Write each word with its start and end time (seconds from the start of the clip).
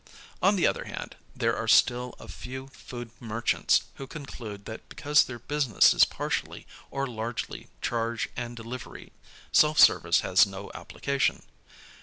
On 0.41 0.55
the 0.55 0.65
other 0.65 0.85
hand, 0.85 1.15
there 1.35 1.55
are 1.55 1.67
still 1.67 2.15
a 2.19 2.27
few 2.27 2.69
food 2.69 3.11
merchants 3.19 3.83
who 3.97 4.07
conclude 4.07 4.65
that 4.65 4.89
because 4.89 5.23
their 5.23 5.37
business 5.37 5.93
is 5.93 6.05
partially 6.05 6.65
or 6.89 7.05
largely 7.05 7.67
charge 7.83 8.27
and 8.35 8.55
delivery, 8.55 9.11
self 9.51 9.77
service 9.79 10.21
has 10.21 10.47
no 10.47 10.71
application. 10.73 11.43